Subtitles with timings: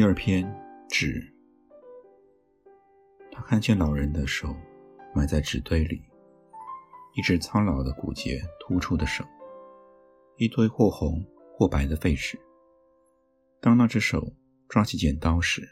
[0.00, 0.50] 第二篇，
[0.88, 1.30] 纸。
[3.30, 4.56] 他看见老人的手
[5.14, 6.00] 埋在纸堆里，
[7.14, 9.22] 一只苍老的骨节突出的手，
[10.38, 11.22] 一堆或红
[11.52, 12.40] 或白的废纸。
[13.60, 14.32] 当那只手
[14.70, 15.68] 抓起剪刀时，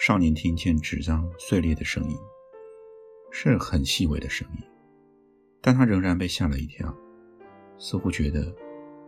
[0.00, 2.16] 少年听见纸张碎裂的声音，
[3.30, 4.64] 是很细微的声音，
[5.60, 6.96] 但他仍然被吓了一跳，
[7.76, 8.56] 似乎觉得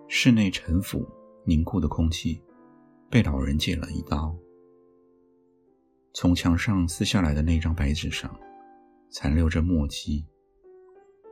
[0.07, 1.09] 室内沉腐
[1.47, 2.43] 凝固的空气。
[3.11, 4.37] 被老人剪了一刀，
[6.13, 8.31] 从墙上撕下来的那张白纸上
[9.11, 10.23] 残留着墨迹。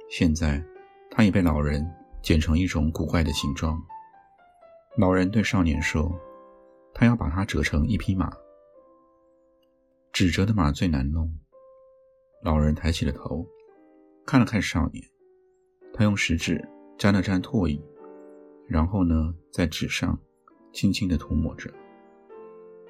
[0.08, 0.64] 现在，
[1.10, 1.86] 它也被老人
[2.22, 3.78] 剪成一种古怪的形状。
[4.96, 6.10] 老人对少年说
[6.94, 8.32] ：“他要把它折成一匹马。
[10.12, 11.30] 纸折的马最难弄。”
[12.42, 13.46] 老人抬起了头，
[14.24, 15.04] 看了看少年，
[15.92, 17.78] 他用食指沾了沾唾液，
[18.66, 20.18] 然后呢，在纸上。
[20.76, 21.72] 轻轻地涂抹着。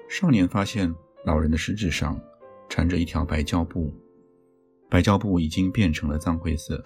[0.09, 0.93] 少年发现
[1.25, 2.21] 老人的食指上
[2.69, 3.95] 缠着一条白胶布，
[4.91, 6.83] 白胶布已经变成了藏灰色。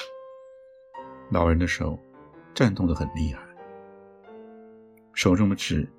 [1.30, 1.98] 老人的手
[2.54, 3.40] 颤动得很厉害，
[5.14, 5.90] 手中的纸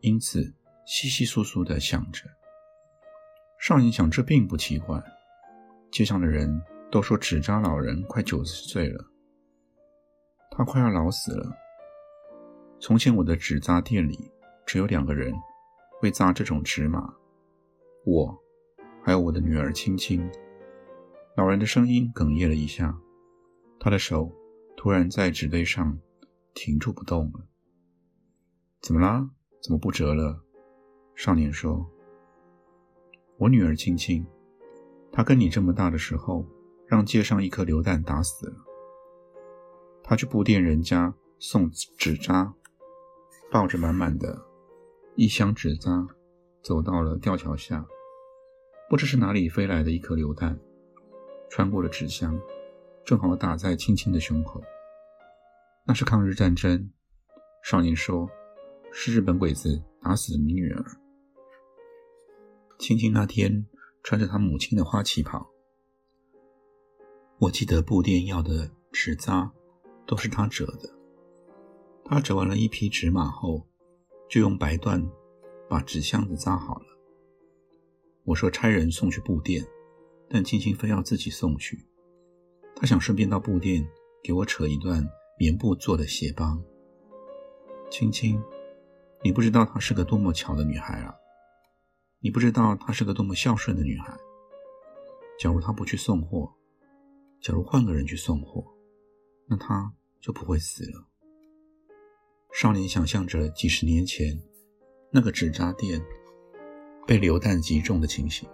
[0.00, 0.40] 因此
[0.86, 2.28] 窸窸窣窣地响着。
[3.58, 5.02] 少年想，这并不奇怪。
[5.90, 9.02] 街上的人都说纸扎老人快九十岁了，
[10.50, 11.50] 他快要老死了。
[12.78, 14.30] 从前我的纸扎店里。
[14.66, 15.34] 只有两个人
[16.00, 17.14] 会扎这种纸马，
[18.04, 18.42] 我，
[19.02, 20.30] 还有我的女儿青青。
[21.36, 22.98] 老人的声音哽咽了一下，
[23.80, 24.30] 他的手
[24.76, 25.98] 突然在纸堆上
[26.54, 27.46] 停住不动了。
[28.80, 29.30] 怎么啦？
[29.62, 30.42] 怎么不折了？
[31.14, 31.88] 少年说
[33.38, 34.26] ：“我女儿青青，
[35.12, 36.46] 她跟你这么大的时候，
[36.86, 38.56] 让街上一颗流弹打死了。
[40.02, 42.52] 她去布店人家送纸扎，
[43.50, 44.46] 抱着满满的。”
[45.14, 46.08] 一箱纸扎，
[46.62, 47.86] 走到了吊桥下，
[48.88, 50.58] 不知是哪里飞来的一颗榴弹，
[51.50, 52.40] 穿过了纸箱，
[53.04, 54.62] 正好打在青青的胸口。
[55.86, 56.90] 那是抗日战争，
[57.62, 58.26] 少年说
[58.90, 60.82] ：“是日本鬼子打死了你女儿。”
[62.80, 63.66] 青青那天
[64.02, 65.46] 穿着她母亲的花旗袍，
[67.38, 69.52] 我记得布店要的纸扎
[70.06, 70.88] 都是她折的。
[72.02, 73.66] 她折完了一匹纸马后。
[74.32, 75.06] 就用白缎
[75.68, 76.86] 把纸箱子扎好了。
[78.24, 79.62] 我说差人送去布店，
[80.26, 81.86] 但青青非要自己送去。
[82.74, 83.86] 他想顺便到布店
[84.24, 85.06] 给我扯一段
[85.38, 86.58] 棉布做的鞋帮。
[87.90, 88.42] 青青，
[89.22, 91.14] 你不知道她是个多么巧的女孩啊！
[92.20, 94.16] 你不知道她是个多么孝顺的女孩。
[95.38, 96.50] 假如她不去送货，
[97.42, 98.64] 假如换个人去送货，
[99.46, 101.06] 那她就不会死了。
[102.52, 104.38] 少年想象着几十年前
[105.10, 106.00] 那个纸扎店
[107.06, 108.46] 被流弹击中的情形，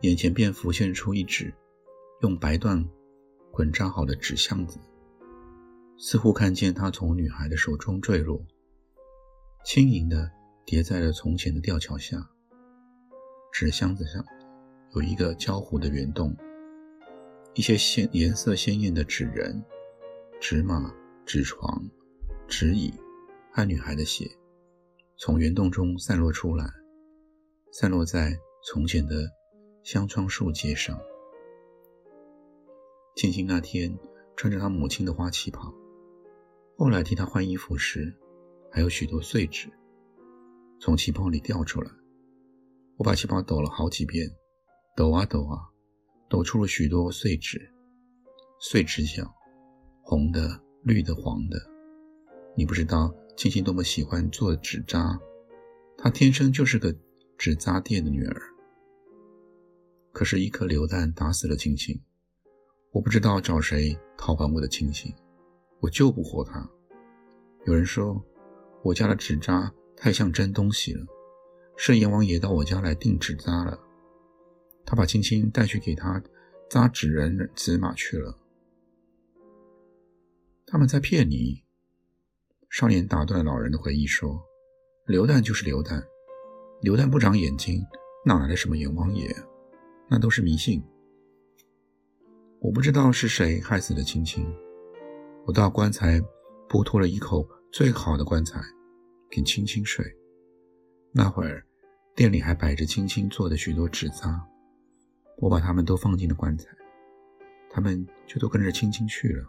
[0.00, 1.52] 眼前便浮现出一纸
[2.22, 2.84] 用白缎
[3.52, 4.80] 捆扎好的纸箱子，
[5.98, 8.42] 似乎看见它从女孩的手中坠落，
[9.66, 10.30] 轻盈地
[10.64, 12.30] 叠在了从前的吊桥下。
[13.52, 14.24] 纸箱子上
[14.94, 16.34] 有一个焦糊的圆洞，
[17.54, 19.62] 一些鲜颜色鲜艳的纸人、
[20.40, 20.92] 纸马、
[21.26, 21.86] 纸床。
[22.46, 22.92] 纸椅
[23.50, 24.30] 和女孩的血
[25.16, 26.66] 从圆洞中散落出来，
[27.72, 29.28] 散落在从前的
[29.82, 30.98] 香樟树街上。
[33.16, 33.96] 庆庆那天
[34.36, 35.72] 穿着他母亲的花旗袍，
[36.76, 38.14] 后来替他换衣服时，
[38.70, 39.68] 还有许多碎纸
[40.80, 41.90] 从旗袍里掉出来。
[42.96, 44.28] 我把旗袍抖了好几遍，
[44.96, 45.58] 抖啊抖啊，
[46.28, 47.72] 抖出了许多碎纸，
[48.60, 49.32] 碎纸角，
[50.02, 51.73] 红的、绿的、黄的。
[52.56, 55.18] 你不知道青青多么喜欢做纸扎，
[55.96, 56.94] 她天生就是个
[57.36, 58.40] 纸扎店的女儿。
[60.12, 62.00] 可是，一颗榴弹打死了青青，
[62.92, 65.12] 我不知道找谁讨还我的青青，
[65.80, 66.70] 我救不活她。
[67.66, 68.24] 有人说
[68.84, 71.04] 我家的纸扎太像真东西了，
[71.76, 73.76] 是阎王爷到我家来订纸扎了。
[74.86, 76.22] 他把青青带去给他
[76.70, 78.38] 扎纸人纸马去了。
[80.66, 81.63] 他们在骗你。
[82.74, 84.36] 少年打断老人的回忆说
[85.06, 86.04] ：“流弹就是流弹，
[86.80, 87.80] 流弹不长眼睛，
[88.26, 89.32] 哪来的什么阎王爷？
[90.08, 90.82] 那都是迷信。
[92.58, 94.44] 我不知道是谁害死了青青。
[95.46, 96.20] 我到棺材
[96.68, 98.60] 剥脱了一口最好的棺材，
[99.30, 100.04] 给青青睡。
[101.12, 101.64] 那会儿
[102.16, 104.44] 店里还摆着青青做的许多纸扎，
[105.36, 106.66] 我把它们都放进了棺材，
[107.70, 109.48] 他们就都跟着青青去了。”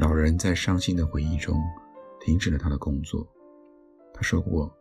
[0.00, 1.54] 老人在伤心的回忆中
[2.22, 3.28] 停止了他的工作。
[4.14, 4.74] 他说过，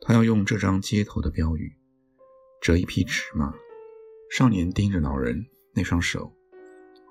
[0.00, 1.70] 他要用这张街头的标语
[2.62, 3.52] 折一匹纸马。
[4.30, 5.44] 少年盯着老人
[5.74, 6.32] 那双手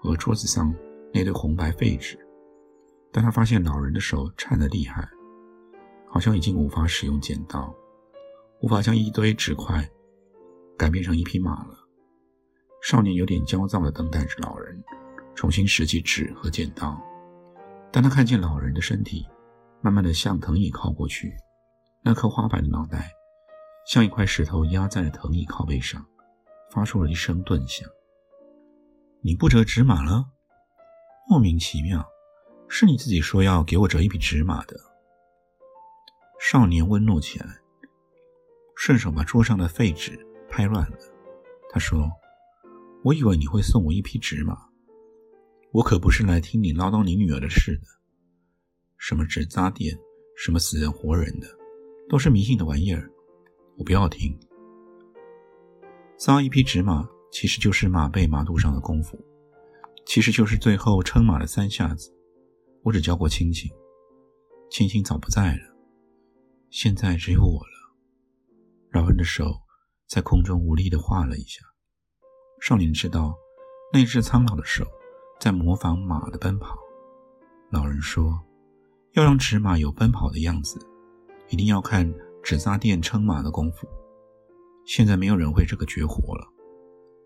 [0.01, 0.73] 和桌子上
[1.13, 2.17] 那堆红白废纸，
[3.11, 5.07] 但他发现老人的手颤得厉害，
[6.09, 7.71] 好像已经无法使用剪刀，
[8.63, 9.88] 无法将一堆纸块
[10.75, 11.88] 改变成一匹马了。
[12.81, 14.83] 少年有点焦躁地等待着老人
[15.35, 17.00] 重新拾起纸和剪刀。
[17.93, 19.23] 当他看见老人的身体
[19.79, 21.37] 慢慢的向藤椅靠过去，
[22.01, 23.11] 那颗花白的脑袋
[23.85, 26.03] 像一块石头压在了藤椅靠背上，
[26.71, 27.87] 发出了一声顿响。
[29.21, 30.25] 你不折纸马了？
[31.29, 32.03] 莫名其妙，
[32.67, 34.75] 是你自己说要给我折一匹纸马的。
[36.39, 37.45] 少年温怒起来，
[38.75, 40.19] 顺手把桌上的废纸
[40.49, 40.97] 拍乱了。
[41.69, 42.09] 他说
[43.05, 44.57] ：“我以为你会送我一匹纸马。”
[45.73, 47.87] 我可不是来听你唠叨你女儿的事的。
[48.99, 49.97] 什么纸扎店，
[50.37, 51.47] 什么死人活人的，
[52.07, 53.09] 都是迷信的玩意儿，
[53.75, 54.37] 我不要听。
[56.15, 59.19] 扎一匹纸马，其实就是马背马肚上的功夫，
[60.05, 62.15] 其实就是最后撑马的三下子。
[62.83, 63.67] 我只教过青青，
[64.69, 65.75] 青青早不在了，
[66.69, 67.73] 现在只有我了。
[68.91, 69.51] 老人的手
[70.07, 71.61] 在空中无力地画了一下。
[72.61, 73.33] 少年知道，
[73.91, 74.85] 那只苍老的手。
[75.43, 76.77] 在模仿马的奔跑。
[77.69, 78.41] 老人说
[79.11, 80.79] ：“要让纸马有奔跑的样子，
[81.49, 82.09] 一定要看
[82.41, 83.85] 纸扎店撑马的功夫。
[84.85, 86.47] 现在没有人会这个绝活了。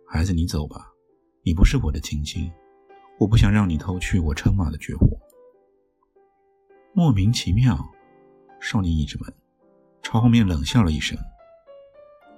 [0.08, 0.92] 孩子，你走吧，
[1.44, 2.52] 你不是我的亲亲，
[3.20, 5.08] 我不想让你偷去我撑马的绝活。”
[6.96, 7.78] 莫名其妙，
[8.60, 9.32] 少年一直闷，
[10.02, 11.16] 朝后面冷笑了一声：“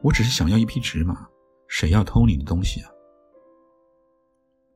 [0.03, 1.25] 我只是想要一匹纸马，
[1.69, 2.91] 谁要偷你的东西啊？”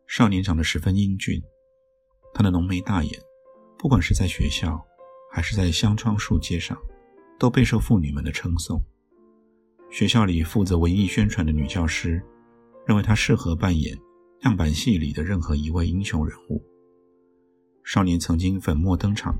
[0.07, 1.41] 少年长得十分英俊，
[2.33, 3.19] 他的浓眉大眼，
[3.77, 4.79] 不管是在学校，
[5.31, 6.77] 还是在香樟树街上，
[7.39, 8.83] 都备受妇女们的称颂。
[9.89, 12.21] 学校里负责文艺宣传的女教师，
[12.85, 13.97] 认为他适合扮演
[14.41, 16.63] 样板戏里的任何一位英雄人物。
[17.83, 19.37] 少年曾经粉墨登场，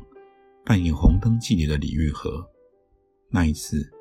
[0.65, 2.43] 扮演《红灯记》里的李玉和。
[3.29, 3.91] 那一次，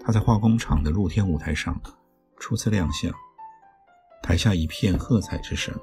[0.00, 1.80] 他在化工厂的露天舞台上
[2.36, 3.12] 初次亮相，
[4.22, 5.74] 台下一片喝彩之声。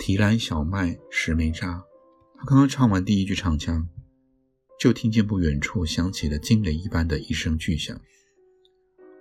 [0.00, 1.84] 提篮小麦石梅渣。
[2.38, 3.86] 他刚刚唱完第一句唱腔，
[4.78, 7.94] 就听见不远处响起了惊雷一般的一声巨响。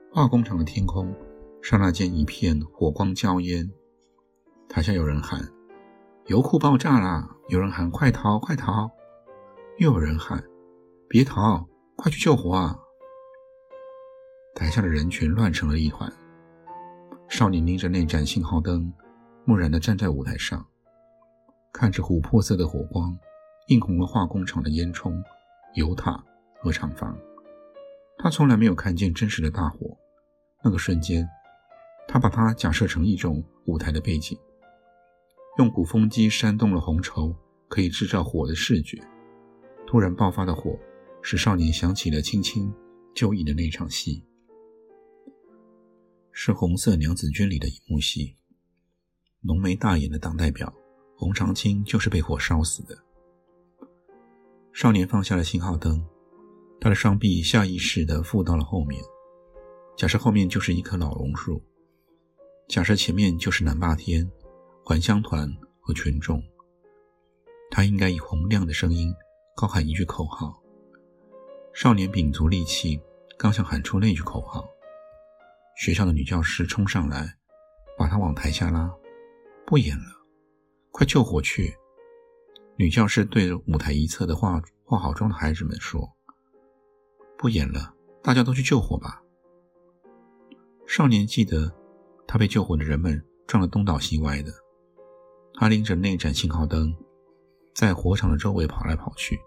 [0.10, 1.14] 化工厂的天空
[1.62, 3.70] 刹那间一片火光焦烟。
[4.70, 5.46] 台下有人喊
[6.28, 8.90] ：“油库爆炸啦！”有人喊：“快逃，快逃！”
[9.80, 10.42] 又有人喊
[11.10, 11.68] ：“别逃，
[11.98, 12.80] 快去救火啊！”
[14.56, 16.10] 台下的人群乱成了一团。
[17.28, 18.94] 少年拎着那盏信号灯。
[19.50, 20.64] 木然地站在舞台上，
[21.74, 23.18] 看着琥珀色的火光
[23.70, 25.12] 映红了化工厂的烟囱、
[25.74, 26.24] 油塔
[26.62, 27.18] 和厂房。
[28.20, 29.98] 他从来没有看见真实的大火。
[30.64, 31.28] 那个瞬间，
[32.08, 34.38] 他把它假设成一种舞台的背景，
[35.58, 37.36] 用鼓风机扇动了红绸
[37.68, 39.02] 可以制造火的视觉。
[39.88, 40.78] 突然爆发的火，
[41.24, 42.72] 使少年想起了青青
[43.16, 44.24] 就义的那场戏，
[46.32, 48.36] 是《红色娘子军》里的一幕戏。
[49.42, 50.72] 浓眉大眼的党代表
[51.16, 52.98] 洪长青就是被火烧死的。
[54.74, 56.06] 少年放下了信号灯，
[56.80, 59.02] 他的双臂下意识地附到了后面。
[59.98, 61.62] 假设后面就是一棵老榕树，
[62.68, 64.30] 假设前面就是南霸天、
[64.86, 65.50] 还乡团
[65.82, 66.42] 和群众，
[67.72, 69.14] 他应该以洪亮的声音
[69.56, 70.62] 高喊一句口号。
[71.74, 73.00] 少年屏足力气，
[73.38, 74.68] 刚想喊出那句口号，
[75.78, 77.36] 学校的女教师冲上来，
[77.98, 78.90] 把他往台下拉。
[79.70, 80.26] 不演了，
[80.90, 81.78] 快救火去！
[82.76, 86.12] 女教师对着舞台一侧的化化好妆的孩子们说
[87.38, 89.22] ：“不演了，大家都去救火吧。”
[90.90, 91.72] 少年记得，
[92.26, 94.52] 他被救火的人们撞得东倒西歪的。
[95.54, 96.92] 他拎着那盏信号灯，
[97.76, 99.40] 在火场的周围跑来跑去，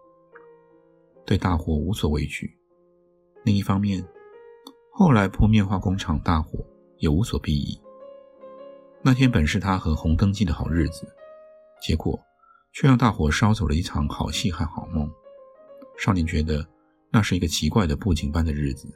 [1.26, 2.56] 对大火无所畏惧。
[3.42, 4.08] 另一方面，
[4.92, 6.64] 后来扑灭化工厂大火
[6.98, 7.82] 也无所裨益。
[9.04, 11.06] 那天本是他和红灯记的好日子，
[11.82, 12.16] 结果
[12.72, 15.10] 却让大火烧走了一场好戏和好梦。
[15.98, 16.64] 少年觉得
[17.10, 18.88] 那是一个奇怪的布景般的日子，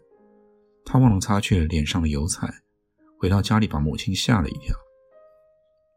[0.84, 2.48] 他忘了擦去脸上的油彩，
[3.18, 4.76] 回到家里把母亲吓了一跳。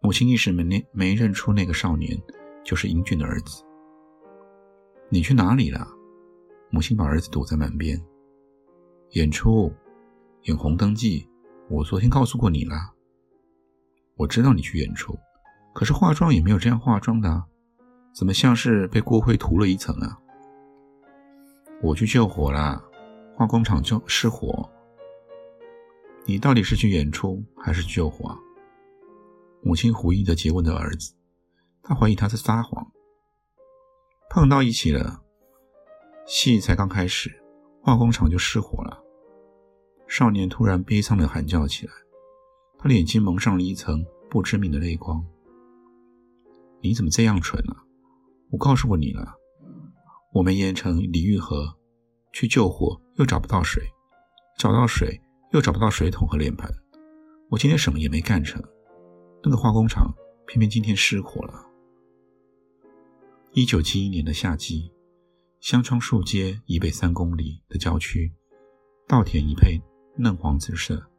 [0.01, 2.19] 母亲一时没没认出那个少年
[2.63, 3.63] 就是英俊的儿子。
[5.09, 5.87] 你去哪里了？
[6.71, 7.99] 母亲把儿子堵在门边。
[9.11, 9.71] 演出，
[10.43, 11.27] 演红灯记。
[11.69, 12.75] 我昨天告诉过你了。
[14.19, 15.17] 我知道你去演出，
[15.73, 17.41] 可是化妆也没有这样化妆的，
[18.13, 20.19] 怎么像是被锅灰涂了一层啊？
[21.81, 22.83] 我去救火啦，
[23.33, 24.69] 化工厂就失火。
[26.25, 28.37] 你到底是去演出还是救火？
[29.63, 31.13] 母亲狐疑的诘问着儿子，
[31.81, 32.85] 他怀疑他在撒谎。
[34.29, 35.21] 碰到一起了，
[36.25, 37.41] 戏才刚开始，
[37.81, 39.01] 化工厂就失火了。
[40.09, 41.93] 少年突然悲伤的喊叫起来。
[42.81, 45.21] 他眼睛蒙上了一层不知名的泪光。
[46.81, 47.75] 你怎么这样蠢呢？
[48.51, 49.35] 我告诉过你了，
[50.33, 51.77] 我们盐城李玉河
[52.31, 53.83] 去救火，又找不到水，
[54.57, 55.19] 找到水
[55.51, 56.73] 又找不到水桶和脸盆。
[57.49, 58.63] 我今天什么也没干成，
[59.43, 60.13] 那个化工厂
[60.47, 61.65] 偏偏今天失火了。
[63.51, 64.93] 一九七一年的夏季，
[65.59, 68.31] 香川树街以北三公里的郊区，
[69.05, 69.81] 稻田一片
[70.15, 71.11] 嫩黄之色。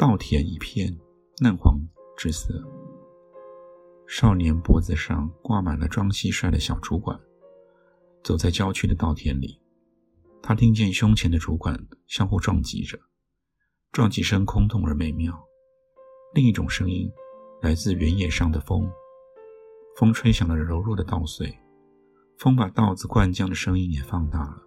[0.00, 0.98] 稻田一片
[1.42, 1.78] 嫩黄
[2.16, 2.54] 之色，
[4.06, 7.20] 少年脖子上挂满了装蟋蟀的小竹管，
[8.24, 9.60] 走在郊区的稻田里，
[10.40, 12.98] 他听见胸前的竹管相互撞击着，
[13.92, 15.38] 撞击声空洞而美妙。
[16.32, 17.06] 另一种声音
[17.60, 18.90] 来自原野上的风，
[19.98, 21.54] 风吹响了柔弱的稻穗，
[22.38, 24.62] 风把稻子灌浆的声音也放大了。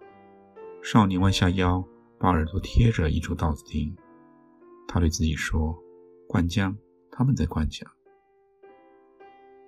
[0.80, 1.84] 少年弯下腰，
[2.20, 3.96] 把耳朵贴着一株稻子听。
[4.86, 5.76] 他对自己说
[6.28, 6.74] ：“灌浆，
[7.10, 7.82] 他们在灌浆。”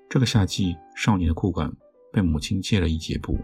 [0.09, 1.71] 这个夏季，少年的裤管
[2.13, 3.37] 被母亲借了一截布，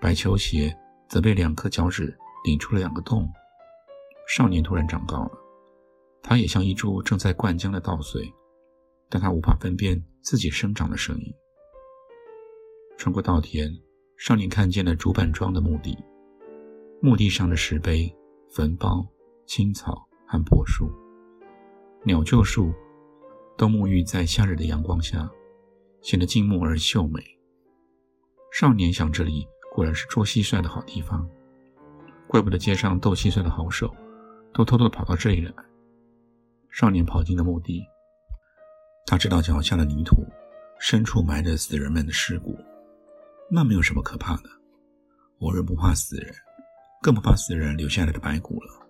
[0.00, 0.76] 白球鞋
[1.08, 3.28] 则被两颗脚趾顶出了两个洞。
[4.26, 5.30] 少年突然长高了，
[6.22, 8.30] 他也像一株正在灌浆的稻穗，
[9.08, 11.32] 但他无法分辨自己生长的声音。
[12.96, 13.70] 穿过稻田，
[14.16, 15.96] 少年看见了竹板庄的墓地，
[17.00, 18.12] 墓地上的石碑、
[18.50, 19.06] 坟包、
[19.46, 20.07] 青草。
[20.28, 20.92] 和柏树、
[22.04, 22.70] 鸟臼树
[23.56, 25.28] 都沐浴在夏日的阳光下，
[26.02, 27.22] 显得静穆而秀美。
[28.52, 31.26] 少年想，这里果然是捉蟋蟀的好地方，
[32.26, 33.94] 怪不得街上斗蟋蟀的好手
[34.52, 35.52] 都偷偷跑到这里来。
[36.70, 37.82] 少年跑进了墓地，
[39.06, 40.26] 他知道脚下的泥土
[40.78, 42.54] 深处埋着死人们的尸骨，
[43.50, 44.50] 那没有什么可怕的。
[45.38, 46.34] 活人不怕死人，
[47.00, 48.87] 更不怕死人留下来的白骨了。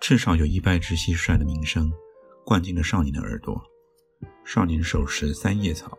[0.00, 1.92] 至少有一百只蟋蟀的鸣声
[2.44, 3.60] 灌进了少年的耳朵。
[4.44, 5.96] 少年手持三叶草，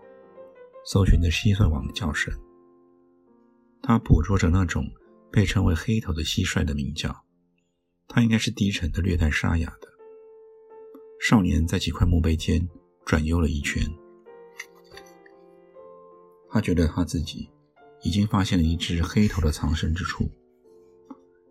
[0.83, 2.33] 搜寻着蟋蟀王的叫声。
[3.81, 4.85] 他捕捉着那种
[5.31, 7.15] 被称为“黑头”的蟋蟀的鸣叫，
[8.07, 9.87] 它应该是低沉的、略带沙哑的。
[11.21, 12.67] 少年在几块墓碑间
[13.05, 13.81] 转悠了一圈，
[16.49, 17.49] 他觉得他自己
[18.03, 20.29] 已经发现了一只黑头的藏身之处。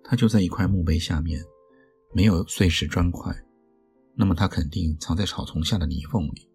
[0.04, 1.40] 它就在一块墓碑下面。
[2.12, 3.34] 没有碎石砖块，
[4.14, 6.50] 那么它肯定藏在草丛下的泥缝里。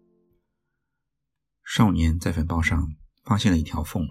[1.64, 2.86] 少年在坟包上
[3.24, 4.06] 发现了一条缝，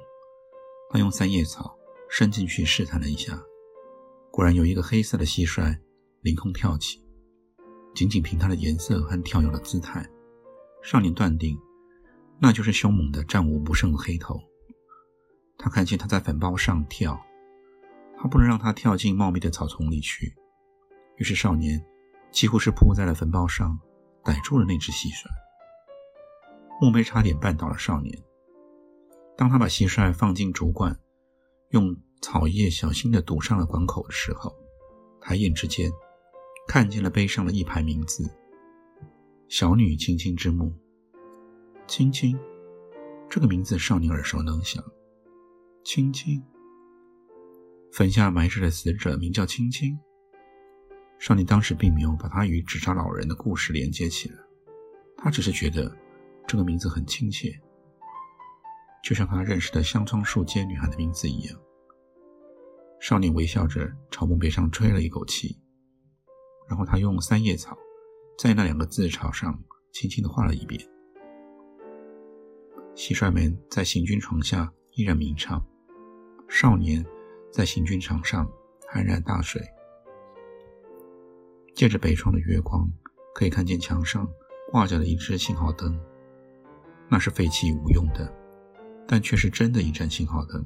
[0.92, 1.78] 他用三叶草
[2.10, 3.42] 伸进去试探了一下，
[4.32, 5.78] 果然有一个黑色的蟋蟀
[6.22, 7.02] 凌空跳起。
[7.94, 10.06] 仅仅凭它的颜色和跳跃的姿态，
[10.84, 11.58] 少年断定
[12.42, 14.38] 那就是凶猛的战无不胜的黑头。
[15.58, 17.18] 他看见它在坟包上跳，
[18.18, 20.36] 他不能让它跳进茂密的草丛里去。
[21.18, 21.84] 于是，少年
[22.32, 23.80] 几乎是扑在了坟包上，
[24.24, 25.26] 逮住了那只蟋蟀。
[26.82, 28.18] 墓碑差点绊倒了少年。
[29.38, 30.98] 当他把蟋蟀放进竹管，
[31.70, 34.54] 用草叶小心地堵上了管口的时候，
[35.22, 35.90] 抬眼之间
[36.68, 38.30] 看见了碑上的一排名字
[39.48, 40.74] ：“小女青青之墓。”
[41.88, 42.38] 青青，
[43.30, 44.84] 这个名字少年耳熟能详。
[45.84, 46.44] 青青，
[47.92, 49.98] 坟下埋着的死者名叫青青。
[51.18, 54.36] 少年当时并没有把他与纸扎老人的故事连接起来，
[55.18, 55.92] 他只是觉得
[56.46, 57.60] 这个名字很亲切，
[59.04, 61.60] 就像他认识的香樟树街女孩的名字一样。
[63.00, 65.58] 少年微笑着朝墓碑上吹了一口气，
[66.68, 67.78] 然后他用三叶草
[68.38, 69.60] 在那两个字朝上
[69.92, 70.80] 轻轻地画了一遍。
[72.96, 75.66] 蟋蟀们在行军床下依然鸣唱，
[76.48, 77.04] 少年
[77.52, 78.50] 在行军床上
[78.94, 79.62] 酣然大睡。
[81.76, 82.90] 借着北窗的月光，
[83.34, 84.26] 可以看见墙上
[84.72, 86.00] 挂着的一只信号灯。
[87.10, 88.34] 那是废弃无用的，
[89.06, 90.66] 但却是真的一盏信号灯，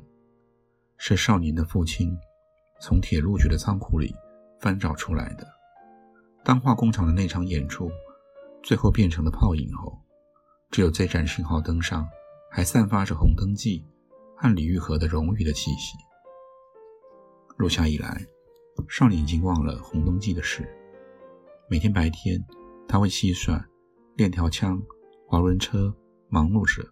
[0.98, 2.16] 是少年的父亲
[2.80, 4.13] 从铁路局的仓库里
[4.62, 5.48] 翻找出来的。
[6.44, 7.92] 当化工厂的那场演出
[8.62, 10.00] 最后变成了泡影后，
[10.70, 12.08] 只有这盏信号灯上
[12.51, 13.84] 还散发着红灯记
[14.38, 15.98] 和李玉和的荣誉的气息。
[17.58, 18.24] 入夏以来，
[18.88, 20.72] 少年已经忘了红灯记的事。
[21.72, 22.44] 每天白天，
[22.88, 23.64] 他会细算
[24.16, 24.82] 链条枪、
[25.28, 25.96] 滑轮车，
[26.28, 26.84] 忙碌着；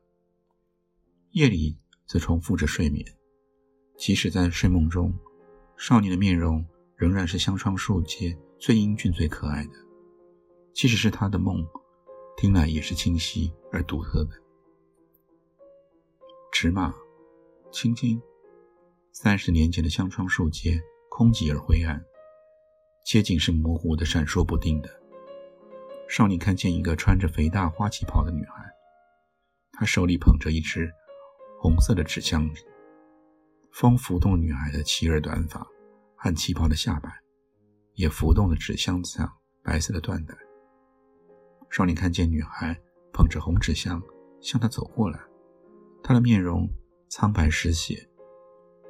[1.32, 3.04] 夜里则重复着睡眠。
[3.98, 5.12] 即使在睡梦中，
[5.78, 6.64] 少年的面容
[6.96, 9.72] 仍然是香窗树街最英俊、最可爱的。
[10.74, 11.66] 即使是他的梦，
[12.38, 14.30] 听来也是清晰而独特的。
[16.52, 16.94] 尺码，
[17.72, 18.22] 青青。
[19.12, 20.80] 三十年前的香窗树街，
[21.10, 22.00] 空寂而灰暗，
[23.08, 24.90] 街景是模糊的、闪烁不定的。
[26.10, 28.70] 少年看见一个穿着肥大花旗袍的女孩，
[29.72, 30.92] 她手里捧着一只
[31.58, 32.66] 红色的纸箱子，
[33.72, 35.66] 风拂动女孩的齐耳短发
[36.18, 37.10] 和旗袍的下摆，
[37.94, 39.32] 也拂动了纸箱子上
[39.64, 40.36] 白色的缎带。
[41.70, 42.78] 少年看见女孩
[43.14, 44.04] 捧着红纸箱
[44.42, 45.18] 向他走过来，
[46.04, 46.70] 她的面容
[47.08, 48.06] 苍白失血。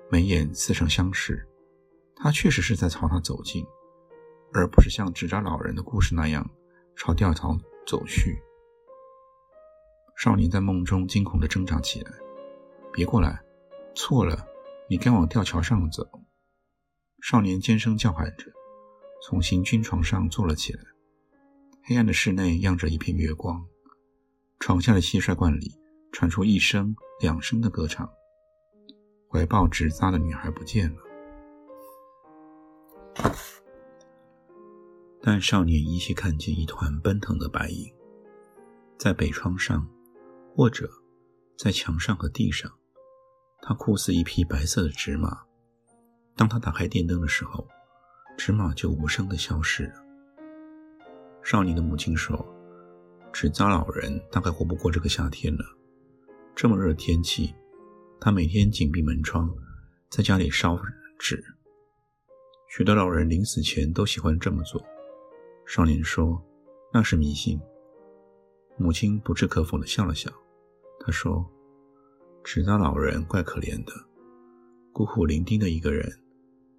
[0.09, 1.47] 眉眼似曾相识，
[2.15, 3.63] 她确实是在朝他走近，
[4.53, 6.49] 而不是像纸扎老人的故事那样
[6.95, 8.37] 朝吊桥走去。
[10.15, 12.11] 少年在梦中惊恐地挣扎起来
[12.91, 13.39] ：“别过来！
[13.93, 14.47] 错了，
[14.89, 16.07] 你该往吊桥上走！”
[17.21, 18.45] 少年尖声叫喊着，
[19.21, 20.81] 从行军床上坐了起来。
[21.83, 23.65] 黑暗的室内漾着一片月光，
[24.59, 25.79] 床下的蟋蟀罐里
[26.11, 28.09] 传出一声、两声的歌唱。
[29.29, 31.01] 怀抱纸扎的女孩不见了，
[35.29, 37.93] 但少年依稀看见一团奔腾的白影，
[38.97, 39.85] 在北窗上，
[40.55, 40.89] 或者
[41.57, 42.71] 在墙上和地上。
[43.61, 45.37] 它酷似一匹白色的纸马。
[46.33, 47.67] 当他打开电灯的时候，
[48.37, 49.95] 纸马就无声的消失了。
[51.43, 52.47] 少年的母亲说
[53.33, 55.65] ：“纸扎老人大概活不过这个夏天了，
[56.55, 57.53] 这么热的天气。”
[58.21, 59.53] 他每天紧闭门窗，
[60.09, 60.79] 在家里烧
[61.19, 61.43] 纸。
[62.69, 64.81] 许多老人临死前都喜欢这么做。
[65.69, 66.41] 少年说
[66.93, 67.59] ：“那是迷信。”
[68.79, 70.31] 母亲不置可否地笑了笑。
[71.01, 71.45] 他说
[72.41, 73.91] ：“纸扎老人怪可怜的，
[74.93, 76.09] 孤苦伶仃的一个人，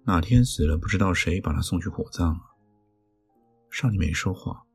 [0.05, 2.41] 哪天死了，不知道谁把他送去火葬了。”
[3.69, 4.65] 少年没说话，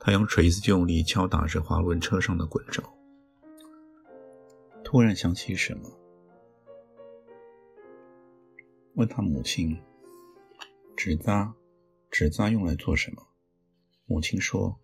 [0.00, 2.82] 他用锤子用力敲打着滑轮车上的滚轴。
[4.82, 5.88] 突然想起什么，
[8.94, 9.80] 问他母亲
[10.96, 11.54] ：“纸扎，
[12.10, 13.22] 纸扎用来做什么？”
[14.08, 14.78] 母亲说：“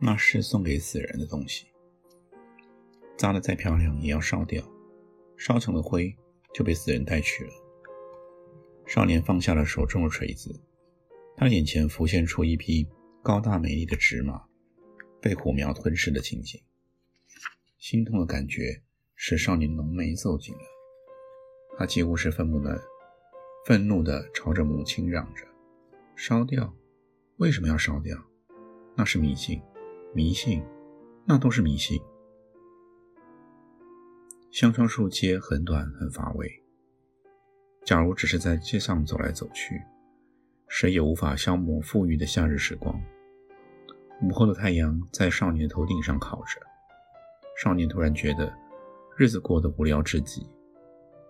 [0.00, 1.68] 那是送给死人的东西，
[3.16, 4.60] 扎的再漂亮也要烧掉，
[5.36, 6.12] 烧成了灰
[6.52, 7.50] 就被死人带去了。”
[8.86, 10.60] 少年放下了手中的锤子，
[11.36, 12.88] 他眼前浮现出一匹
[13.22, 14.42] 高大美丽的纸马
[15.20, 16.60] 被火苗吞噬的情景。
[17.78, 18.82] 心痛的感觉
[19.14, 20.60] 使少年浓眉皱紧了，
[21.78, 22.82] 他几乎是愤怒的、
[23.64, 25.46] 愤怒的朝着母亲嚷着
[26.16, 26.74] ：“烧掉？
[27.40, 28.14] 为什么要烧掉？
[28.94, 29.62] 那是迷信，
[30.14, 30.62] 迷信，
[31.24, 31.98] 那都是迷信。”
[34.52, 36.46] 香樟树街很短，很乏味。
[37.86, 39.80] 假如只是在街上走来走去，
[40.68, 42.94] 谁也无法消磨富裕的夏日时光。
[44.22, 46.60] 午后的太阳在少年的头顶上烤着。
[47.56, 48.52] 少年突然觉得
[49.16, 50.46] 日子过得无聊至极。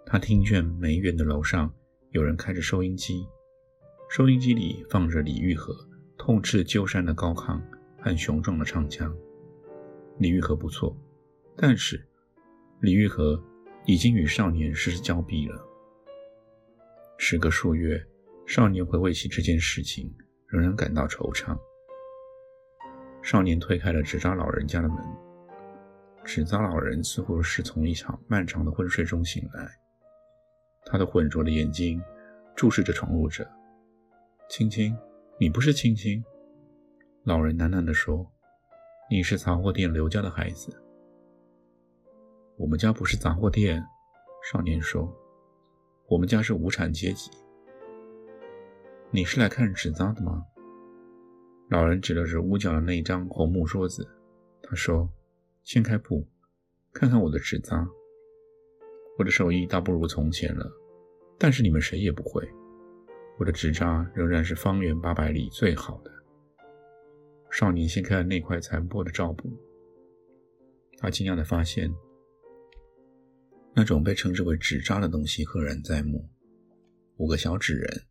[0.05, 1.73] 他听见梅园的楼上
[2.11, 3.25] 有人开着收音机，
[4.09, 5.73] 收音机里放着李玉和
[6.31, 7.61] 痛斥鸠山的高亢
[8.01, 9.13] 和雄壮的唱腔。
[10.19, 10.97] 李玉和不错，
[11.57, 12.01] 但是
[12.79, 13.43] 李玉和
[13.85, 15.61] 已经与少年失之交臂了。
[17.19, 18.01] 时隔数月，
[18.47, 20.15] 少年回味起这件事情，
[20.47, 21.59] 仍然感到惆怅。
[23.23, 24.99] 少年推开了纸扎老人家的门。
[26.25, 29.69] 纸扎老人似乎是从一场漫长的昏睡中醒来，
[30.85, 32.01] 他的浑浊的眼睛
[32.55, 33.45] 注视着闯入者。
[34.49, 34.97] 青青，
[35.41, 36.23] 你不是青青？
[37.25, 38.31] 老人喃喃地说
[39.11, 40.71] ：“你是杂货店刘家的孩子。”
[42.59, 43.83] 我们家不是杂货店，
[44.53, 45.11] 少年说
[46.09, 47.31] ：“我们家是无产阶级。”
[49.11, 50.45] 你是来看纸扎的吗？
[51.71, 54.07] 老人指了指屋角的那张红木桌子，
[54.63, 55.11] 他说。
[55.63, 56.27] 掀开布，
[56.93, 57.87] 看看我的纸扎。
[59.19, 60.71] 我的手艺大不如从前了，
[61.39, 62.47] 但是你们谁也不会。
[63.41, 66.13] 我的纸扎仍然是方圆八百里最好的。
[67.51, 69.49] 少年掀开了那块残破的罩布，
[70.99, 71.91] 他惊讶地发现，
[73.75, 76.29] 那种被称之为纸扎的东西赫然在目：
[77.17, 78.03] 五个小纸人，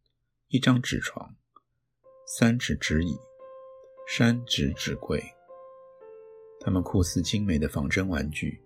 [0.48, 1.36] 一张纸床，
[2.36, 3.16] 三纸纸椅，
[4.08, 5.24] 三纸纸柜。
[6.60, 8.60] 它们酷似精美的仿真玩具。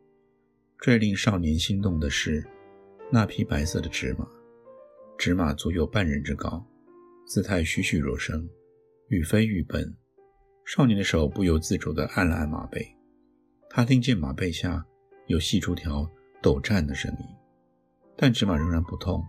[0.80, 2.42] 最令少年心动的是，
[3.12, 4.26] 那匹白色的纸马，
[5.24, 6.62] 纸马足有半人之高，
[7.26, 8.46] 姿态栩栩如生，
[9.08, 9.96] 愈飞愈奔。
[10.66, 12.86] 少年的手不由自主地按了按马背，
[13.70, 14.86] 他听见马背下
[15.28, 16.06] 有细竹条
[16.42, 17.26] 抖颤的声音，
[18.18, 19.26] 但纸马仍然不动，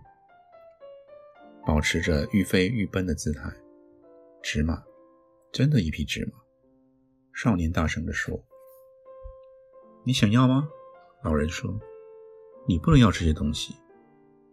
[1.65, 3.49] 保持着愈飞愈奔的姿态。
[4.43, 4.83] 纸马，
[5.53, 6.33] 真的一匹纸马！
[7.31, 8.37] 少年大声地说
[10.03, 10.67] ：“你想要吗？”
[11.23, 11.79] 老人说
[12.67, 13.73] ：“你不能要这些东西，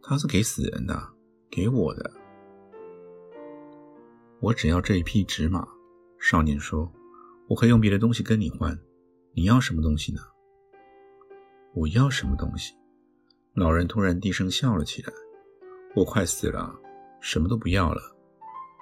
[0.05, 1.12] 它是给死人的，
[1.52, 2.10] 给我的。
[4.40, 5.68] 我只要这一匹纸马。”
[6.18, 6.90] 少年说
[7.46, 8.78] ：“我可以用别的东西跟你换，
[9.34, 10.20] 你要什么东西呢？”
[11.74, 12.74] 我要什么东西？
[13.54, 15.12] 老人突然低声笑了起来
[15.94, 16.74] ：“我快死了，
[17.20, 18.00] 什么都不要了，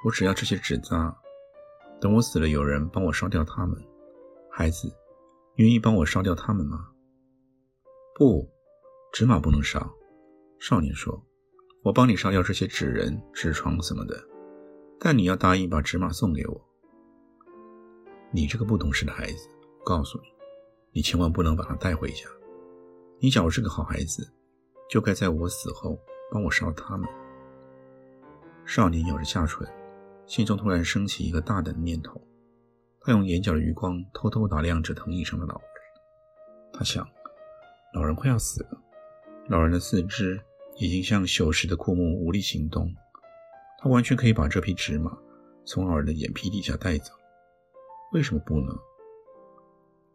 [0.05, 1.17] 我只要这些纸扎。
[2.01, 3.77] 等我死了，有人帮我烧掉它们。
[4.51, 4.95] 孩子，
[5.57, 6.89] 愿意帮我烧掉它们吗
[8.15, 8.47] ？”“不，
[9.13, 9.91] 纸马不能烧。”
[10.61, 11.25] 少年说
[11.83, 14.15] ：“我帮你烧掉这些纸人、纸床什么的，
[14.99, 16.69] 但你要答应把纸马送给我。”
[18.33, 19.49] 你这个不懂事的孩子，
[19.85, 20.25] 告诉你，
[20.93, 22.29] 你千万不能把他带回家。
[23.19, 24.31] 你假如是个好孩子，
[24.89, 25.99] 就该在我死后
[26.31, 27.09] 帮我烧他们。
[28.65, 29.67] 少年咬着下唇，
[30.27, 32.21] 心中突然升起一个大胆的念头。
[33.01, 35.65] 他用眼角的余光偷偷打量着藤椅上的老人。
[36.73, 37.09] 他想，
[37.95, 38.81] 老人快要死了，
[39.49, 40.41] 老人的四肢
[40.77, 42.95] 已经像朽蚀的枯木，无力行动。
[43.79, 45.17] 他完全可以把这匹纸马
[45.65, 47.13] 从老人的眼皮底下带走。
[48.13, 48.75] 为什么不呢？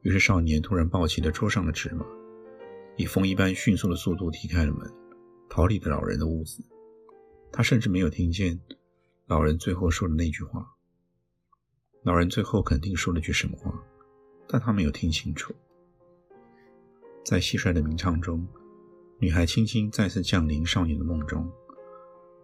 [0.02, 2.06] 于是少年突然抱起了桌上的纸马，
[2.96, 4.88] 以风一般迅速的速度踢开了门，
[5.50, 6.64] 逃离了老人的屋子。
[7.52, 8.60] 他甚至没有听见
[9.28, 10.68] 老人最后说的那句话。
[12.04, 13.74] 老人最后肯定说了句什么话，
[14.48, 15.56] 但他没有听清楚。
[17.24, 18.48] 在蟋蟀的鸣唱中，
[19.26, 21.52] 女孩轻轻再次降临少年的梦中。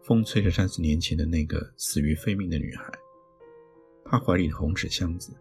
[0.01, 2.91] 风吹着三四年前的那个死于非命的女孩。
[4.03, 5.31] 她怀里的红纸箱子，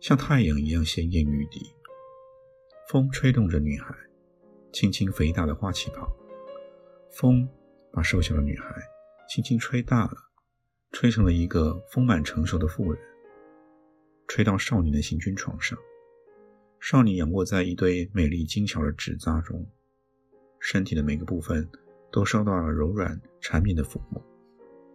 [0.00, 1.72] 像太阳一样鲜艳欲滴。
[2.88, 3.94] 风吹动着女孩
[4.72, 6.12] 轻轻肥大的花旗袍，
[7.12, 7.48] 风
[7.92, 8.74] 把瘦小的女孩
[9.28, 10.16] 轻轻吹大了，
[10.90, 13.00] 吹成了一个丰满成熟的妇人，
[14.26, 15.78] 吹到少年的行军床上。
[16.80, 19.64] 少年仰卧在一堆美丽精巧的纸扎中，
[20.64, 21.68] 身体的每个部分
[22.12, 24.24] 都受到了柔软缠绵的抚摸。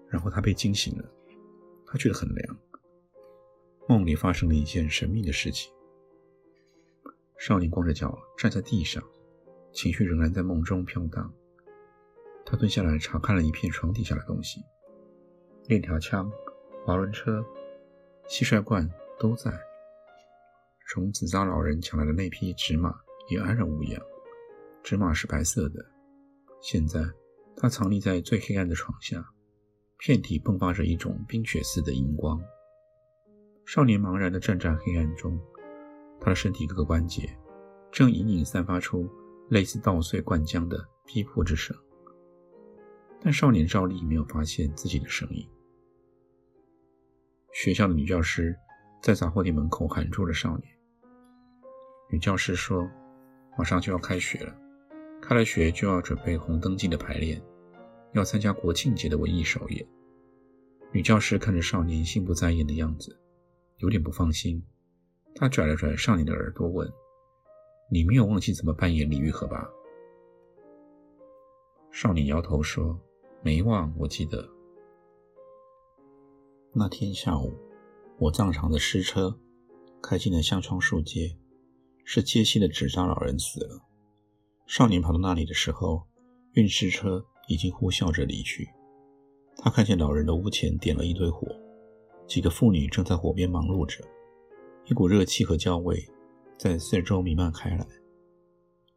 [0.08, 1.04] 然后他被惊醒了，
[1.86, 2.58] 他觉得很凉。
[3.86, 5.70] 梦里发生了一件神秘的事情。
[7.38, 9.04] 少年光着脚站在地上，
[9.74, 11.32] 情绪仍然在梦中飘荡。
[12.46, 14.62] 他蹲下来查看了一片床底下的东西：
[15.66, 16.32] 链条枪、
[16.86, 17.46] 滑轮车、
[18.30, 19.52] 蟋蟀罐都在。
[20.90, 22.98] 从紫扎老人抢来的那匹纸马
[23.30, 24.02] 也安然无恙。
[24.90, 25.86] 尺码是白色的，
[26.62, 27.02] 现在
[27.58, 29.22] 它藏匿在最黑暗的床下，
[29.98, 32.42] 片体迸发着一种冰雪似的荧光。
[33.66, 35.38] 少年茫然地站在黑暗中，
[36.22, 37.38] 他的身体各个关节
[37.92, 39.10] 正隐隐散发出
[39.50, 41.76] 类似稻穗灌浆的劈破之声，
[43.20, 45.46] 但少年照例没有发现自己的声音。
[47.52, 48.56] 学校的女教师
[49.04, 50.78] 在杂货店门口喊住了少年。
[52.10, 52.90] 女教师说
[53.60, 54.58] ：“马上就要开学了，
[55.22, 57.42] 开了学就要准备红灯记的排练，
[58.14, 59.88] 要参加国庆节的文艺首演。”
[60.94, 63.20] 女教师看着少年心不在焉的样子。
[63.80, 64.64] 有点不放心，
[65.36, 66.92] 她拽了拽少年的耳朵，问
[67.92, 69.70] ：“你没有忘记怎么扮演李玉和吧？”
[71.94, 73.00] 少年摇头说
[73.44, 74.50] ：“没忘，我记得。”
[76.74, 77.54] 那天下午，
[78.18, 79.40] 我藏藏的尸车
[80.02, 81.38] 开进了香窗树街，
[82.04, 83.80] 是街西的纸扎老人死了。
[84.68, 86.06] 少年跑到那里的时候，
[86.52, 88.68] 运尸车已经呼啸着离去。
[89.60, 91.48] 他看见老人的屋前点了一堆火。
[92.28, 94.04] 几个妇女正在火边忙碌着，
[94.88, 95.98] 一股热气和焦味
[96.58, 97.88] 在四周弥漫开来。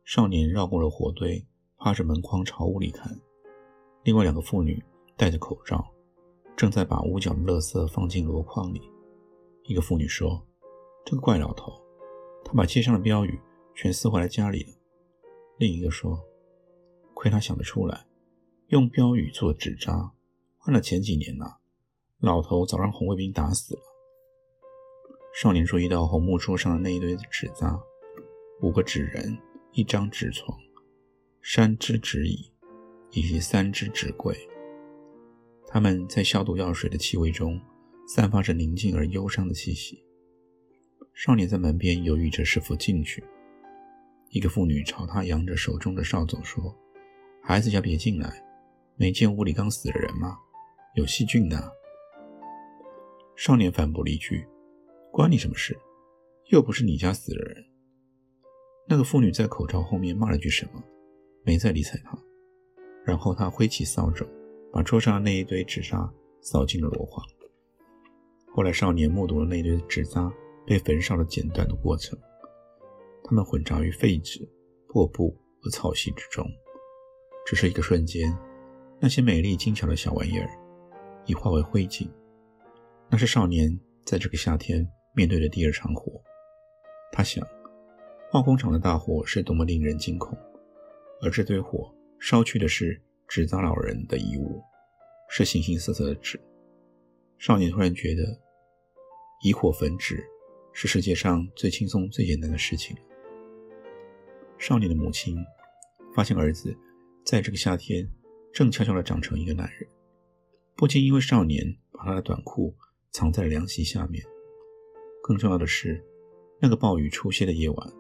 [0.04, 1.46] 少年绕过了火堆，
[1.78, 3.16] 趴着门框朝屋里看。
[4.02, 4.82] 另外两个妇女
[5.16, 5.86] 戴着口罩，
[6.56, 8.82] 正在把屋角的垃圾放进箩筐里。
[9.62, 10.44] 一个妇女说
[11.06, 11.72] ：“这个怪老头，
[12.44, 13.38] 他把街上的标语
[13.76, 14.72] 全撕回来家里了。”
[15.60, 16.18] 另一个说
[17.12, 18.06] ：“亏他想得出来，
[18.68, 20.10] 用标语做纸扎，
[20.56, 21.58] 换了前几年呐，
[22.18, 23.82] 老头早让红卫兵打死了。
[25.38, 27.78] 少年注意到红木桌上的那一堆纸扎：
[28.62, 29.36] 五个纸人，
[29.72, 30.58] 一张纸床，
[31.42, 32.50] 三只纸椅，
[33.10, 34.34] 以及三只纸柜。
[35.66, 37.60] 他们在消毒药水的气味中，
[38.08, 40.02] 散发着宁静而忧伤的气息。
[41.12, 43.22] 少年在门边犹豫着是否进去。
[44.30, 46.74] 一个妇女朝他扬着手中的扫帚说
[47.42, 48.42] ：“孩子家别进来，
[48.96, 50.38] 没见屋里刚死了人吗？
[50.94, 51.72] 有细菌的。”
[53.34, 54.46] 少年反驳了一句
[55.10, 55.76] ：“关你什么事？
[56.50, 57.64] 又不是你家死了人。”
[58.88, 60.80] 那个妇女在口罩后面骂了句什么，
[61.44, 62.16] 没再理睬他。
[63.04, 64.24] 然后他挥起扫帚，
[64.72, 66.08] 把桌上的那一堆纸扎
[66.40, 67.24] 扫进了箩筐。
[68.54, 70.32] 后来，少年目睹了那堆纸扎
[70.64, 72.16] 被焚烧的简短的过程。
[73.24, 74.40] 它们混杂于废纸、
[74.88, 76.44] 破布和草席之中，
[77.46, 78.36] 只是一个瞬间，
[79.00, 80.48] 那些美丽精巧的小玩意儿
[81.26, 82.08] 已化为灰烬。
[83.08, 86.20] 那是少年在这个夏天面对的第二场火。
[87.12, 87.46] 他想，
[88.30, 90.36] 化工厂的大火是多么令人惊恐，
[91.22, 94.62] 而这堆火烧去的是纸扎老人的遗物，
[95.28, 96.40] 是形形色色的纸。
[97.38, 98.22] 少年突然觉得，
[99.44, 100.22] 以火焚纸
[100.72, 102.96] 是世界上最轻松、最简单的事情。
[104.60, 105.42] 少年的母亲
[106.14, 106.76] 发现儿子
[107.24, 108.06] 在这个夏天
[108.52, 109.88] 正悄悄地长成一个男人，
[110.76, 112.76] 不仅因为少年把他的短裤
[113.10, 114.22] 藏在凉席下面。
[115.22, 116.04] 更重要的是，
[116.60, 117.92] 那个暴雨初歇的夜晚，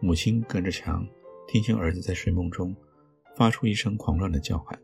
[0.00, 1.06] 母亲隔着墙
[1.46, 2.74] 听见儿子在睡梦中
[3.36, 4.80] 发出一声狂乱的叫喊。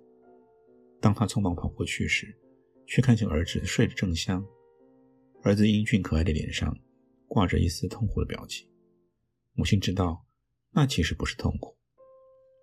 [1.00, 2.36] 当他匆忙跑过去时，
[2.86, 4.44] 却看见儿子睡得正香，
[5.44, 6.76] 儿子英俊可爱的脸上
[7.26, 8.68] 挂着一丝痛苦的表情。
[9.54, 10.26] 母亲知道。
[10.72, 11.76] 那其实不是痛苦，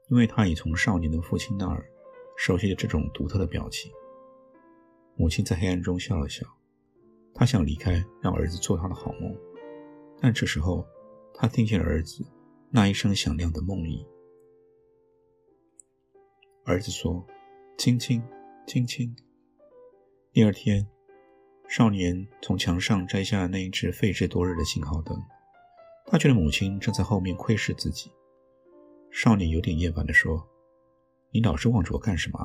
[0.10, 1.86] 因为他已从少年的父亲那儿
[2.38, 3.92] 熟悉了这种独特的表情。
[5.16, 6.46] 母亲在黑暗中笑了笑，
[7.34, 9.36] 她想离开，让儿子做他的好梦。
[10.20, 10.86] 但这时候，
[11.34, 12.26] 他听见了儿子
[12.72, 14.06] 那一声响亮的梦呓。
[16.66, 17.26] 儿子说
[17.78, 18.24] ：“亲亲，
[18.66, 19.16] 亲亲。”
[20.34, 20.88] 第二天，
[21.68, 25.22] 少年从墙上摘下那一只废置多日的信号灯。
[26.10, 28.10] 他觉得母亲正在后面窥视自己。
[29.12, 30.48] 少年有点厌烦地说
[31.32, 32.40] ：“你老是望着我干什么？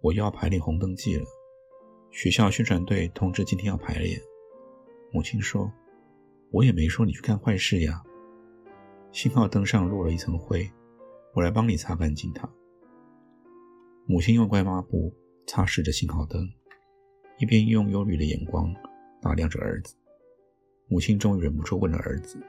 [0.00, 1.24] 我又要排练红灯记了。
[2.10, 4.18] 学校宣传队通知今天要排练。”
[5.12, 5.70] 母亲说
[6.50, 8.02] ：“我也没说你去干坏事呀。”
[9.12, 10.66] 信号灯上落了一层灰，
[11.34, 12.48] 我来帮你擦干净它。
[14.06, 15.12] 母亲用怪抹布
[15.46, 16.48] 擦拭着信号灯，
[17.38, 18.74] 一边用忧虑的眼光
[19.20, 19.94] 打量着儿子。
[20.88, 22.42] 母亲终于忍不住问了儿子。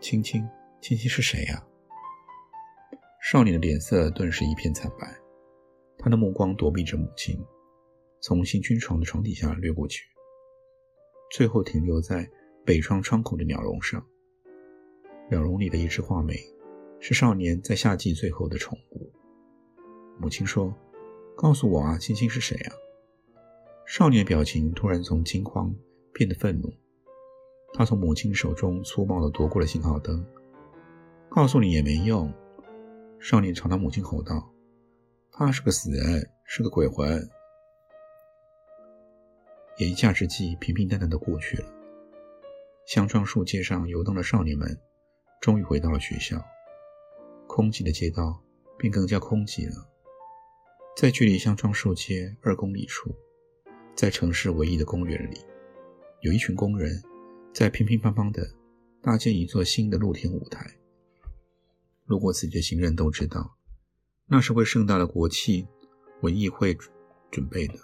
[0.00, 0.48] 青青，
[0.80, 1.62] 青青是谁呀？
[3.20, 5.12] 少年的脸色顿时一片惨白，
[5.98, 7.36] 他的目光躲避着母亲，
[8.20, 10.04] 从行军床的床底下掠过去，
[11.32, 12.30] 最后停留在
[12.64, 14.04] 北窗窗口的鸟笼上。
[15.30, 16.34] 鸟笼里的一只画眉，
[17.00, 19.12] 是少年在夏季最后的宠物。
[20.18, 20.72] 母亲说
[21.36, 22.72] ：“告诉我啊，青青是谁啊？”
[23.84, 25.74] 少年表情突然从惊慌
[26.12, 26.72] 变得愤怒。
[27.74, 30.24] 他从母亲手中粗暴地夺过了信号灯，
[31.28, 32.32] 告诉你也没用。
[33.20, 34.50] 少年朝他母亲吼道
[35.30, 37.28] ：“他是个死人，是个鬼魂。”
[39.78, 41.64] 言下之际，平平淡淡的过去了。
[42.86, 44.76] 香樟树街上游荡的少年们，
[45.40, 46.42] 终于回到了学校。
[47.46, 48.42] 空寂的街道
[48.76, 49.86] 便更加空寂了。
[50.96, 53.14] 在距离香樟树街二公里处，
[53.94, 55.38] 在城市唯一的公园里，
[56.22, 57.00] 有一群工人。
[57.58, 58.48] 在乒乒乓乓的
[59.02, 60.78] 搭建一座新的露天舞台。
[62.06, 63.56] 路过此地的行人都知道，
[64.28, 65.66] 那是为盛大的国庆
[66.20, 66.72] 文艺会
[67.32, 67.74] 准备的。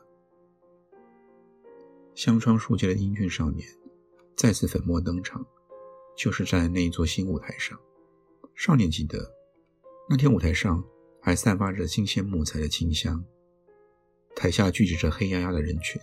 [2.15, 3.69] 香窗树街的英俊少年
[4.37, 5.45] 再次粉墨登场，
[6.17, 7.77] 就是在那一座新舞台上。
[8.55, 9.29] 少年记得，
[10.09, 10.85] 那天舞台上
[11.21, 13.25] 还散发着新鲜木材的清香。
[14.37, 16.01] 台下聚集着黑压压的人群，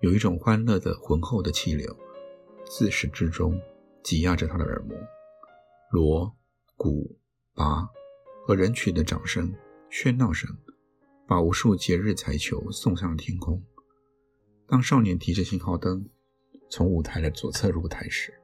[0.00, 1.96] 有一种欢乐的浑厚的气流。
[2.70, 3.58] 自始至终
[4.04, 4.96] 挤压着他的耳膜，
[5.90, 6.36] 锣、
[6.76, 7.18] 鼓、
[7.54, 7.88] 拔
[8.46, 9.52] 和人群的掌声、
[9.90, 10.54] 喧闹声，
[11.26, 13.62] 把无数节日彩球送上了天空。
[14.66, 16.06] 当少年提着信号灯
[16.68, 18.34] 从舞台的左侧入台时，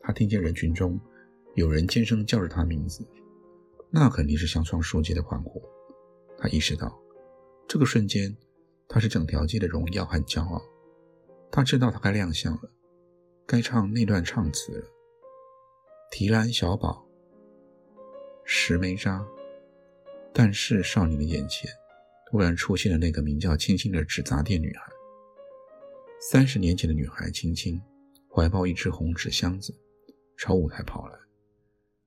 [0.00, 0.98] 他听见人群中
[1.56, 3.04] 有人尖声叫着他名字，
[3.90, 5.60] 那肯定是香窗树街的欢呼。
[6.38, 6.96] 他意识到，
[7.66, 8.34] 这个瞬间
[8.88, 10.62] 他是整条街的荣耀和骄傲。
[11.50, 12.70] 他知道他该亮相了。
[13.46, 14.86] 该唱那段唱词了。
[16.10, 17.06] 提篮小宝，
[18.44, 19.24] 石梅渣。
[20.32, 21.70] 但是少年的眼前
[22.28, 24.92] 突然出现了那个名叫青青的纸杂店女孩。
[26.20, 27.80] 三十年前的女孩青青，
[28.28, 29.72] 怀抱一只红纸箱子，
[30.36, 31.18] 朝舞台跑来，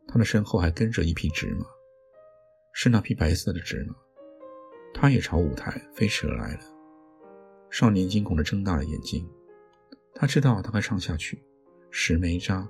[0.07, 1.65] 她的身后还跟着一匹纸马，
[2.73, 3.95] 是那匹白色的纸马，
[4.93, 6.61] 她也朝舞台飞驰而来了。
[7.71, 9.27] 少年惊恐地睁大了眼睛，
[10.19, 11.41] 他知道他快唱下去，
[11.91, 12.69] 石梅渣，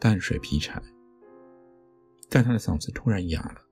[0.00, 0.82] 淡水劈柴。
[2.28, 3.62] 但他的嗓子突然哑了，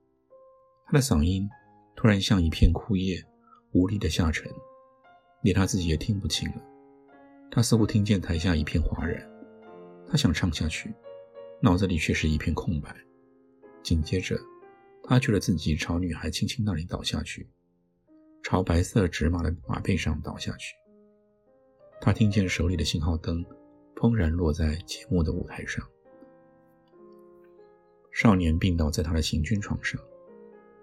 [0.87, 1.51] 他的嗓音
[1.97, 3.21] 突然像一片枯叶，
[3.73, 4.49] 无力的下沉，
[5.43, 6.63] 连他自己也听不清了。
[7.51, 9.29] 他似乎听见台下一片哗然，
[10.09, 10.95] 他想唱下去，
[11.61, 12.95] 脑子里却是一片空白。
[13.83, 14.39] 紧接着，
[15.03, 17.51] 他觉得自己朝女孩轻轻那里倒下去，
[18.45, 20.77] 朝白色纸马的马背上倒下去。
[22.01, 23.45] 他听见手里的信号灯
[23.95, 25.85] 砰然落在节目的舞台上。
[28.13, 30.01] 少年病倒在他的行军床上，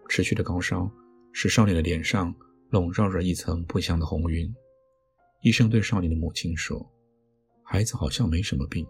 [0.08, 0.90] 持续的高烧
[1.32, 2.34] 使少年的脸上
[2.70, 4.54] 笼罩着一层不祥的红云。
[5.42, 6.86] 医生对少年的母亲说
[7.64, 8.86] ：“孩子好像没什么病，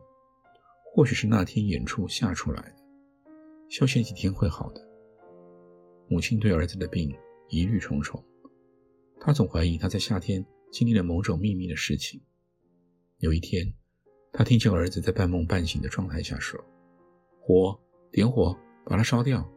[0.93, 2.75] 或许是那天演出吓出来的，
[3.69, 4.81] 休息几天会好的。”
[6.09, 7.15] 母亲对儿子的病
[7.47, 8.23] 疑虑重重，
[9.19, 12.19] 她总怀疑他在夏天经历了某种秘密的事情。
[13.19, 13.71] 有一天，
[14.31, 16.59] 他听见儿子在半梦半醒的状态下说
[17.39, 17.79] ：“火。”
[18.11, 18.55] 点火，
[18.85, 19.47] 把它烧掉。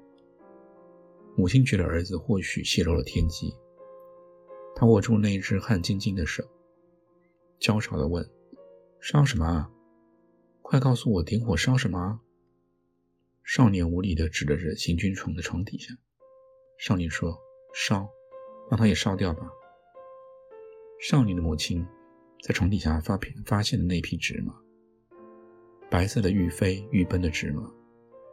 [1.36, 3.54] 母亲觉得儿子或许泄露了天机，
[4.74, 6.42] 他握住那一只汗津津的手，
[7.58, 8.30] 焦躁地问
[9.00, 9.70] ：“烧什么啊？
[10.62, 12.20] 快告诉我，点火烧什么啊？”
[13.42, 15.94] 少年无力地指着行军床的床底下。
[16.78, 17.38] 少年说
[17.74, 18.08] ：“烧，
[18.70, 19.50] 让它也烧掉吧。”
[20.98, 21.86] 少年的母亲
[22.42, 24.54] 在床底下发发现了那匹纸马，
[25.90, 27.62] 白色的欲飞欲奔的纸马。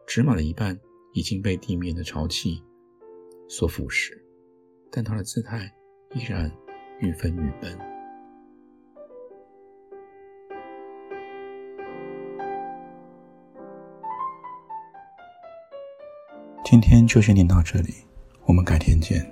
[0.08, 0.80] 纸马的一半
[1.13, 2.63] 已经被地面的潮气
[3.47, 4.13] 所腐蚀，
[4.89, 5.71] 但它的姿态
[6.13, 6.52] 依然
[6.99, 7.78] 愈分愈奔。
[16.65, 17.93] 今天就先念到这里，
[18.45, 19.23] 我们改天见。